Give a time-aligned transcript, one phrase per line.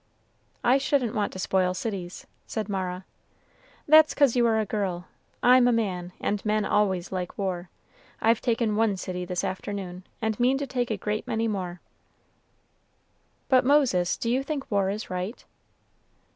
[0.63, 3.05] "I shouldn't want to spoil cities!" said Mara.
[3.87, 5.05] "That's 'cause you are a girl,
[5.43, 7.69] I'm a man, and men always like war;
[8.19, 11.81] I've taken one city this afternoon, and mean to take a great many more."
[13.47, 15.45] "But, Moses, do you think war is right?"